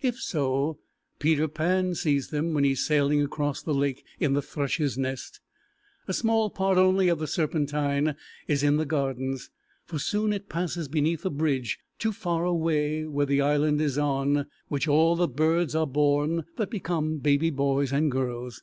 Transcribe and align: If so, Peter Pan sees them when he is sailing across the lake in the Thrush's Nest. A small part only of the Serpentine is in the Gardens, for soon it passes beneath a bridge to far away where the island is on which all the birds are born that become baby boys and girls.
If 0.00 0.16
so, 0.20 0.78
Peter 1.18 1.48
Pan 1.48 1.96
sees 1.96 2.28
them 2.28 2.54
when 2.54 2.62
he 2.62 2.70
is 2.70 2.86
sailing 2.86 3.20
across 3.20 3.60
the 3.62 3.74
lake 3.74 4.04
in 4.20 4.32
the 4.32 4.40
Thrush's 4.40 4.96
Nest. 4.96 5.40
A 6.06 6.12
small 6.12 6.50
part 6.50 6.78
only 6.78 7.08
of 7.08 7.18
the 7.18 7.26
Serpentine 7.26 8.14
is 8.46 8.62
in 8.62 8.76
the 8.76 8.86
Gardens, 8.86 9.50
for 9.84 9.98
soon 9.98 10.32
it 10.32 10.48
passes 10.48 10.86
beneath 10.86 11.24
a 11.26 11.30
bridge 11.30 11.80
to 11.98 12.12
far 12.12 12.44
away 12.44 13.06
where 13.06 13.26
the 13.26 13.40
island 13.40 13.80
is 13.80 13.98
on 13.98 14.46
which 14.68 14.86
all 14.86 15.16
the 15.16 15.26
birds 15.26 15.74
are 15.74 15.88
born 15.88 16.44
that 16.58 16.70
become 16.70 17.18
baby 17.18 17.50
boys 17.50 17.90
and 17.90 18.12
girls. 18.12 18.62